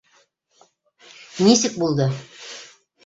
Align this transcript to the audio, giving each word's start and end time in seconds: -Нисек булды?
-Нисек 1.49 1.77
булды? 1.83 2.11